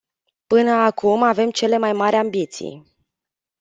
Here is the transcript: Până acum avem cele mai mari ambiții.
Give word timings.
Până 0.47 0.71
acum 0.71 1.23
avem 1.23 1.51
cele 1.51 1.77
mai 1.77 1.93
mari 1.93 2.15
ambiții. 2.15 2.95